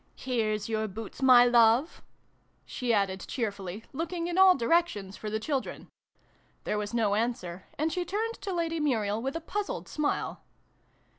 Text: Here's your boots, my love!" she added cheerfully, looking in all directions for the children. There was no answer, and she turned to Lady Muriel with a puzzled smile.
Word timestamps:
Here's 0.15 0.67
your 0.67 0.87
boots, 0.87 1.21
my 1.21 1.45
love!" 1.45 2.01
she 2.65 2.91
added 2.91 3.23
cheerfully, 3.27 3.83
looking 3.93 4.25
in 4.25 4.35
all 4.35 4.55
directions 4.57 5.15
for 5.15 5.29
the 5.29 5.39
children. 5.39 5.89
There 6.63 6.79
was 6.79 6.91
no 6.91 7.13
answer, 7.13 7.67
and 7.77 7.93
she 7.93 8.03
turned 8.03 8.41
to 8.41 8.51
Lady 8.51 8.79
Muriel 8.79 9.21
with 9.21 9.35
a 9.35 9.39
puzzled 9.41 9.87
smile. 9.87 10.41